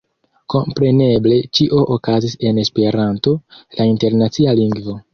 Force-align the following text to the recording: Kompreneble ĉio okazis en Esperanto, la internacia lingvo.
Kompreneble 0.53 1.37
ĉio 1.59 1.83
okazis 1.97 2.35
en 2.51 2.63
Esperanto, 2.65 3.37
la 3.79 3.91
internacia 3.95 4.61
lingvo. 4.65 5.03